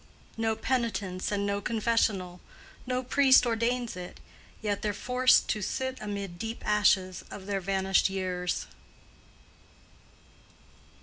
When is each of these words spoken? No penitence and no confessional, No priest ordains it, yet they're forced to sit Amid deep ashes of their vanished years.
No 0.35 0.55
penitence 0.55 1.31
and 1.31 1.45
no 1.45 1.61
confessional, 1.61 2.41
No 2.87 3.03
priest 3.03 3.45
ordains 3.45 3.95
it, 3.95 4.19
yet 4.59 4.81
they're 4.81 4.95
forced 4.95 5.47
to 5.49 5.61
sit 5.61 5.99
Amid 6.01 6.39
deep 6.39 6.63
ashes 6.65 7.23
of 7.29 7.45
their 7.45 7.61
vanished 7.61 8.09
years. 8.09 8.65